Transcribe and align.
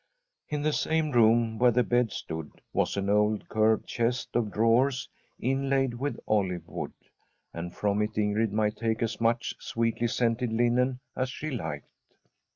In 0.49 0.63
the 0.63 0.73
same 0.73 1.11
room 1.11 1.59
where 1.59 1.69
the 1.69 1.83
bed 1.83 2.11
stood 2.11 2.49
was 2.73 2.97
an 2.97 3.07
old 3.07 3.47
curved 3.47 3.85
chest 3.85 4.35
of 4.35 4.49
drawers 4.49 5.07
inlaid 5.39 5.93
with 5.93 6.19
olive 6.27 6.67
wood, 6.67 6.93
and 7.53 7.71
from 7.71 8.01
it 8.01 8.15
Ingrid 8.17 8.51
might 8.51 8.77
take 8.77 9.03
as 9.03 9.21
much 9.21 9.53
sweetly 9.59 10.07
scented 10.07 10.51
linen 10.51 11.01
as 11.15 11.29
she 11.29 11.51
Hked. 11.51 11.83